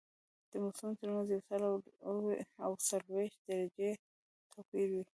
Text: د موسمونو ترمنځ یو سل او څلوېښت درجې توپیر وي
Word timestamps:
د 0.49 0.53
موسمونو 0.63 0.97
ترمنځ 0.99 1.27
یو 1.33 1.41
سل 1.49 1.61
او 2.65 2.71
څلوېښت 2.89 3.39
درجې 3.49 3.91
توپیر 4.51 4.87
وي 4.93 5.03